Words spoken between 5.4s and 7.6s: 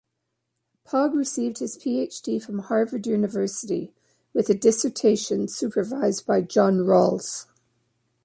supervised by John Rawls.